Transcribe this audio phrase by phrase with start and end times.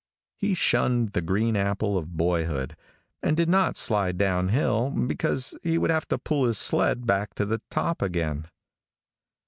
[0.35, 2.75] He shunned the green apple of boyhood,
[3.21, 7.35] and did not slide down hill because he would have to pull his sled back
[7.35, 8.47] to the top again.